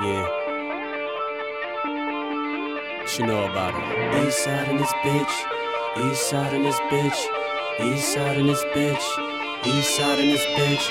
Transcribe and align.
Yeah. 0.00 0.28
You 3.18 3.26
know 3.26 3.50
about 3.50 3.74
it? 3.74 4.28
East 4.28 4.44
side 4.44 4.68
in 4.68 4.76
this 4.76 4.92
bitch. 5.02 5.34
East 5.98 6.30
side 6.30 6.54
in 6.54 6.62
this 6.62 6.78
bitch. 6.86 7.18
East 7.82 8.14
side 8.14 8.38
in 8.38 8.46
this 8.46 8.62
bitch. 8.76 9.02
East 9.66 9.96
side 9.96 10.20
in 10.20 10.28
this 10.30 10.46
bitch. 10.54 10.86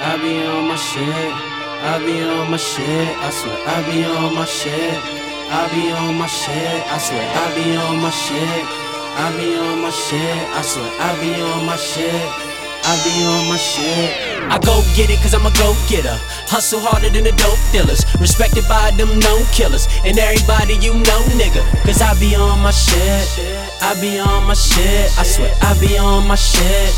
I 0.00 0.18
be 0.20 0.44
on 0.44 0.68
my 0.68 0.76
shit. 0.76 1.32
I 1.80 1.98
be 2.04 2.20
on 2.20 2.50
my 2.50 2.58
shit. 2.58 3.08
I 3.24 3.30
swear 3.30 3.56
I 3.56 3.90
be 3.90 4.04
on 4.04 4.34
my 4.34 4.44
shit. 4.44 5.00
I 5.48 5.68
be 5.72 5.90
on 5.92 6.18
my 6.18 6.26
shit. 6.26 6.82
I 6.92 6.98
swear 6.98 7.24
I 7.24 7.54
be 7.56 7.76
on 7.76 8.02
my 8.02 8.10
shit. 8.10 8.64
I 9.16 9.32
be 9.38 9.56
on 9.56 9.80
my 9.80 9.90
shit. 9.90 10.48
I 10.52 10.60
swear 10.60 10.92
I 11.00 11.16
be 11.24 11.40
on 11.40 11.64
my 11.64 11.76
shit. 11.76 12.28
I 12.84 13.00
be 13.00 13.24
on 13.24 13.48
my 13.48 13.56
shit. 13.56 14.31
I 14.50 14.58
go 14.58 14.82
get 14.96 15.10
it 15.10 15.20
cause 15.22 15.34
I'm 15.34 15.46
a 15.46 15.52
go 15.54 15.76
getter. 15.86 16.16
Hustle 16.50 16.80
harder 16.80 17.10
than 17.10 17.24
the 17.24 17.34
dope 17.38 17.60
dealers. 17.70 18.02
Respected 18.18 18.66
by 18.68 18.90
them 18.98 19.18
known 19.20 19.44
killers. 19.54 19.86
And 20.04 20.18
everybody 20.18 20.74
you 20.82 20.94
know, 20.94 21.20
nigga. 21.38 21.62
Cause 21.84 22.02
I 22.02 22.14
be 22.18 22.34
on 22.34 22.60
my 22.60 22.70
shit. 22.70 23.26
I 23.80 23.94
be 24.00 24.18
on 24.18 24.46
my 24.46 24.54
shit. 24.54 25.12
I 25.18 25.22
swear 25.22 25.52
I 25.62 25.78
be 25.78 25.98
on 25.98 26.26
my 26.26 26.34
shit. 26.34 26.90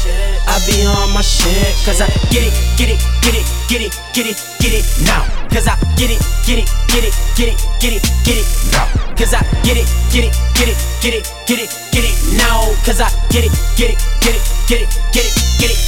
I 0.48 0.56
be 0.64 0.86
on 0.86 1.12
my 1.12 1.20
shit. 1.20 1.74
Cause 1.84 2.00
I 2.00 2.08
get 2.32 2.46
it, 2.46 2.54
get 2.78 2.88
it, 2.88 3.00
get 3.20 3.34
it, 3.36 3.46
get 3.68 3.80
it, 3.82 3.92
get 4.14 4.26
it, 4.26 4.38
get 4.60 4.72
it 4.72 4.86
now. 5.04 5.26
Cause 5.50 5.68
I 5.68 5.76
get 5.94 6.10
it, 6.10 6.20
get 6.46 6.58
it, 6.58 6.68
get 6.90 7.04
it, 7.04 7.14
get 7.36 7.48
it, 7.52 7.58
get 7.78 7.92
it, 7.92 8.02
get 8.24 8.36
it 8.40 8.46
now. 8.72 8.86
Cause 9.14 9.34
I 9.34 9.42
get 9.62 9.78
it, 9.78 9.86
get 10.10 10.26
it, 10.26 10.34
get 10.58 10.68
it, 10.68 10.78
get 11.02 11.14
it, 11.14 11.24
get 11.46 11.60
it, 11.60 11.70
get 11.92 12.04
it 12.04 12.14
now. 12.38 12.72
Cause 12.82 13.00
I 13.00 13.08
get 13.30 13.44
it, 13.46 13.52
get 13.76 13.90
it, 13.90 13.98
get 14.20 14.34
it, 14.34 14.42
get 14.66 14.82
it, 14.82 14.90
get 15.12 15.24
it, 15.24 15.34
get 15.60 15.70
it 15.70 15.83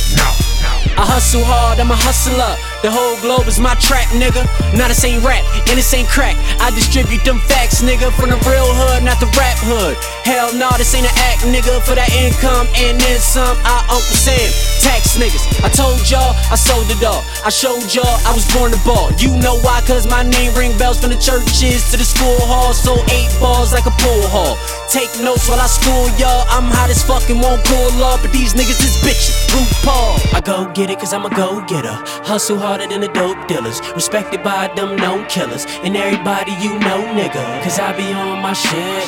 hustle 1.17 1.45
hard, 1.45 1.81
I'm 1.81 1.91
a 1.91 1.97
hustler. 1.97 2.76
The 2.87 2.95
whole 2.95 3.19
globe 3.19 3.49
is 3.51 3.59
my 3.59 3.75
trap, 3.83 4.07
nigga. 4.15 4.47
Now 4.79 4.87
this 4.87 5.03
ain't 5.03 5.19
rap, 5.27 5.43
and 5.67 5.75
this 5.75 5.91
ain't 5.91 6.07
crack. 6.07 6.39
I 6.63 6.71
distribute 6.71 7.25
them 7.27 7.43
facts, 7.51 7.83
nigga, 7.83 8.15
from 8.15 8.31
the 8.31 8.39
real 8.47 8.63
hood, 8.63 9.03
not 9.03 9.19
the 9.19 9.27
rap 9.35 9.59
hood. 9.67 9.99
Hell 10.23 10.55
no, 10.55 10.71
this 10.79 10.95
ain't 10.95 11.03
an 11.03 11.11
act, 11.27 11.43
nigga. 11.51 11.83
For 11.83 11.99
that 11.99 12.07
income 12.15 12.71
and 12.79 12.95
then 13.03 13.19
some, 13.19 13.59
I 13.67 13.83
Uncle 13.91 14.15
Sam. 14.15 14.39
Tax 14.87 15.19
niggas. 15.19 15.43
I 15.67 15.69
told 15.75 15.99
y'all, 16.07 16.39
I 16.47 16.55
sold 16.55 16.87
it 16.87 17.03
all. 17.03 17.27
I 17.43 17.51
showed 17.51 17.91
y'all, 17.91 18.23
I 18.23 18.31
was 18.31 18.47
born 18.55 18.71
to 18.71 18.79
ball. 18.87 19.11
You 19.19 19.35
know 19.35 19.59
why? 19.67 19.83
Cause 19.83 20.07
my 20.07 20.23
name 20.23 20.55
ring 20.55 20.71
bells 20.79 21.03
from 21.03 21.11
the 21.11 21.19
churches 21.19 21.91
to 21.91 21.99
the 21.99 22.07
school 22.07 22.39
hall. 22.47 22.71
So 22.71 22.95
eight 23.11 23.35
balls 23.43 23.75
like 23.75 23.91
a 23.91 23.95
pool 23.99 24.31
hall. 24.31 24.55
Take 24.87 25.11
notes 25.19 25.51
while 25.51 25.59
I 25.59 25.67
school 25.67 26.07
y'all. 26.23 26.47
I'm 26.55 26.71
hot 26.71 26.87
as 26.87 27.03
fucking 27.03 27.43
won't 27.43 27.67
pull 27.67 27.91
off, 28.07 28.23
but 28.23 28.31
these 28.31 28.55
niggas 28.55 28.79
is 28.79 28.95
bitches. 29.03 29.35
RuPaul. 29.51 30.23
I 30.31 30.41
go 30.41 30.71
get 30.71 30.87
it 30.91 31.03
cause 31.03 31.11
I'm 31.13 31.27
a 31.27 31.31
go 31.35 31.67
getter. 31.67 31.99
Hustle 32.23 32.59
harder 32.77 32.93
than 32.93 33.01
the 33.01 33.13
dope 33.13 33.49
dealers. 33.49 33.81
Respected 33.95 34.43
by 34.43 34.69
them 34.77 34.97
known 34.97 35.27
killers. 35.27 35.65
And 35.85 35.97
everybody 35.97 36.53
you 36.61 36.79
know, 36.79 37.01
nigga. 37.17 37.45
Cause 37.63 37.79
I 37.79 37.97
be 37.97 38.13
on 38.13 38.43
my 38.43 38.53
shit. 38.53 39.07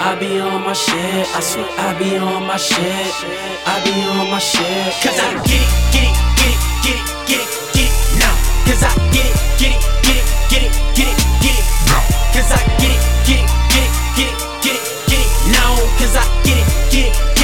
I 0.00 0.16
be 0.20 0.38
on 0.40 0.62
my 0.62 0.72
shit. 0.72 1.26
I 1.34 1.40
swear 1.40 1.68
I 1.78 1.98
be 1.98 2.16
on 2.16 2.46
my 2.46 2.56
shit. 2.56 3.12
I 3.66 3.74
be 3.84 3.94
on 4.12 4.30
my 4.30 4.38
shit. 4.38 4.92
Cause 5.02 5.18
I 5.18 5.32
get 5.48 5.64
it, 5.64 5.72
get 5.92 6.04
it, 6.04 6.16
get 6.36 6.52
it, 6.52 6.60
get 6.84 6.96
it, 6.96 7.06
get 7.28 7.40
it, 7.40 7.50
get 7.72 7.88
it 7.88 7.94
now. 8.20 8.34
Cause 8.68 8.82
I 8.84 8.92
get 9.14 9.26
it, 9.26 9.36
get 9.60 9.72
it, 9.72 9.80
get 10.04 10.16
it, 10.16 10.26
get 10.50 10.62
it, 10.66 10.72
get 10.96 11.08
it, 11.08 11.18
get 11.40 11.56
it. 11.56 11.66
Cause 12.36 12.50
I 12.52 12.60
get 12.80 12.92
it, 12.92 13.00
get 13.24 13.40
it, 13.40 13.48
get 13.72 13.84
it, 13.84 13.92
get 14.16 14.28
it, 14.28 14.38
get 14.60 14.76
it, 14.76 14.84
get 15.08 15.20
it 15.24 15.30
now. 15.56 15.72
Cause 15.98 16.14
I 16.20 16.24
get 16.44 16.58
it, 16.60 16.68
get 16.92 17.06
it, 17.08 17.35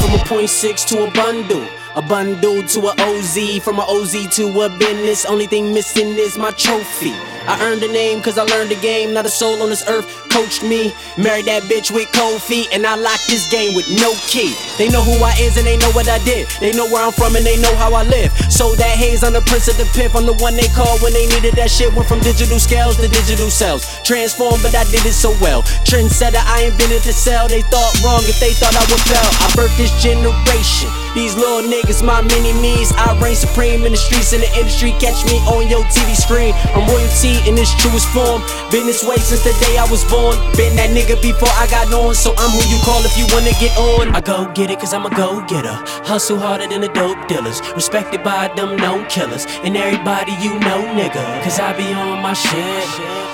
from 0.00 0.14
a 0.14 0.24
point 0.24 0.48
six 0.48 0.84
to 0.84 1.04
a 1.04 1.10
bundle. 1.10 1.66
A 1.96 2.02
bundle 2.02 2.62
to 2.62 2.80
a 2.88 2.94
OZ, 2.98 3.62
from 3.62 3.78
a 3.78 3.82
OZ 3.82 4.34
to 4.36 4.60
a 4.62 4.68
business. 4.68 5.24
Only 5.24 5.46
thing 5.46 5.74
missing 5.74 6.16
is 6.18 6.38
my 6.38 6.50
trophy. 6.52 7.14
I 7.48 7.56
earned 7.64 7.82
a 7.82 7.88
name 7.88 8.20
cause 8.20 8.36
I 8.36 8.44
learned 8.44 8.70
the 8.70 8.76
game. 8.76 9.14
Not 9.14 9.24
a 9.24 9.32
soul 9.32 9.62
on 9.62 9.70
this 9.70 9.82
earth 9.88 10.04
coached 10.28 10.62
me. 10.62 10.92
Married 11.16 11.48
that 11.48 11.64
bitch 11.64 11.88
with 11.90 12.12
cold 12.12 12.42
feet, 12.44 12.68
and 12.76 12.84
I 12.84 12.94
locked 12.94 13.24
this 13.26 13.48
game 13.48 13.72
with 13.74 13.88
no 13.88 14.12
key. 14.28 14.52
They 14.76 14.92
know 14.92 15.00
who 15.00 15.16
I 15.24 15.32
is 15.40 15.56
and 15.56 15.64
they 15.64 15.80
know 15.80 15.88
what 15.96 16.12
I 16.12 16.20
did. 16.28 16.46
They 16.60 16.76
know 16.76 16.84
where 16.92 17.00
I'm 17.00 17.12
from 17.16 17.36
and 17.36 17.46
they 17.48 17.56
know 17.56 17.74
how 17.80 17.94
I 17.96 18.04
live. 18.04 18.36
So 18.52 18.76
that 18.76 18.92
haze 19.00 19.24
on 19.24 19.32
the 19.32 19.40
prince 19.48 19.64
of 19.66 19.80
the 19.80 19.88
pimp. 19.96 20.14
I'm 20.14 20.26
the 20.28 20.36
one 20.44 20.60
they 20.60 20.68
call 20.76 21.00
when 21.00 21.16
they 21.16 21.24
needed 21.24 21.56
that 21.56 21.70
shit. 21.72 21.88
Went 21.96 22.06
from 22.06 22.20
digital 22.20 22.60
scales 22.60 23.00
to 23.00 23.08
digital 23.08 23.48
cells. 23.48 23.88
Transformed, 24.04 24.60
but 24.60 24.76
I 24.76 24.84
did 24.92 25.08
it 25.08 25.16
so 25.16 25.32
well. 25.40 25.62
Trendsetter, 25.88 26.44
I 26.44 26.68
invented 26.68 27.00
the 27.00 27.16
cell. 27.16 27.48
They 27.48 27.64
thought 27.72 27.96
wrong 28.04 28.20
if 28.28 28.36
they 28.44 28.52
thought 28.52 28.76
I 28.76 28.84
would 28.92 29.02
fail. 29.08 29.30
I 29.40 29.48
birthed 29.56 29.80
this 29.80 29.94
generation. 30.04 31.07
These 31.18 31.34
little 31.34 31.66
niggas, 31.66 32.06
my 32.06 32.22
mini 32.22 32.54
me's. 32.62 32.92
I 32.94 33.10
reign 33.18 33.34
supreme 33.34 33.82
in 33.82 33.90
the 33.90 33.98
streets, 33.98 34.32
in 34.32 34.40
the 34.40 34.46
industry. 34.54 34.94
Catch 35.02 35.26
me 35.26 35.42
on 35.50 35.66
your 35.66 35.82
TV 35.90 36.14
screen. 36.14 36.54
I'm 36.78 36.86
royalty 36.86 37.42
in 37.42 37.58
its 37.58 37.74
truest 37.74 38.06
form. 38.14 38.38
Been 38.70 38.86
this 38.86 39.02
way 39.02 39.18
since 39.18 39.42
the 39.42 39.50
day 39.58 39.78
I 39.82 39.86
was 39.90 40.06
born. 40.06 40.38
Been 40.54 40.78
that 40.78 40.94
nigga 40.94 41.20
before 41.20 41.50
I 41.58 41.66
got 41.66 41.90
on, 41.92 42.14
so 42.14 42.38
I'm 42.38 42.54
who 42.54 42.62
you 42.70 42.78
call 42.86 43.02
if 43.02 43.18
you 43.18 43.26
wanna 43.34 43.50
get 43.58 43.74
on. 43.76 44.14
I 44.14 44.20
go 44.20 44.46
get 44.54 44.70
it 44.70 44.78
cause 44.78 44.94
I'm 44.94 45.06
a 45.06 45.10
go 45.10 45.44
getter. 45.50 45.74
Hustle 46.06 46.38
harder 46.38 46.68
than 46.68 46.82
the 46.82 46.92
dope 46.94 47.18
dealers. 47.26 47.66
Respected 47.74 48.22
by 48.22 48.46
them 48.54 48.76
known 48.76 49.04
killers. 49.10 49.44
And 49.66 49.76
everybody 49.76 50.38
you 50.38 50.54
know, 50.60 50.86
nigga. 50.94 51.42
Cause 51.42 51.58
I 51.58 51.74
be 51.74 51.92
on 51.98 52.22
my 52.22 52.32
shit. 52.32 52.86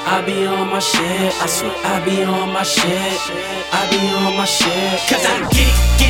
I 0.08 0.24
be 0.24 0.46
on 0.46 0.72
my 0.72 0.80
shit. 0.80 1.32
I 1.36 1.46
swear 1.46 1.76
I 1.84 2.00
be 2.00 2.24
on 2.24 2.48
my 2.48 2.62
shit. 2.62 3.20
I 3.76 3.84
be 3.92 4.00
on 4.24 4.36
my 4.40 4.46
shit. 4.48 5.04
Cause 5.04 5.20
I 5.20 5.36
get 5.52 5.68
it, 5.68 5.98
get 6.00 6.03